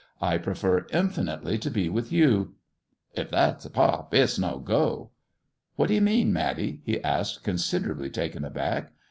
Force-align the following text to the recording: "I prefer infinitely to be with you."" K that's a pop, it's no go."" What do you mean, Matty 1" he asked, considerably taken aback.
"I 0.33 0.39
prefer 0.39 0.87
infinitely 0.91 1.59
to 1.59 1.69
be 1.69 1.87
with 1.87 2.11
you."" 2.11 2.55
K 3.15 3.27
that's 3.29 3.65
a 3.65 3.69
pop, 3.69 4.15
it's 4.15 4.39
no 4.39 4.57
go."" 4.57 5.11
What 5.75 5.89
do 5.89 5.93
you 5.93 6.01
mean, 6.01 6.33
Matty 6.33 6.77
1" 6.81 6.81
he 6.85 7.03
asked, 7.03 7.43
considerably 7.43 8.09
taken 8.09 8.43
aback. 8.43 8.93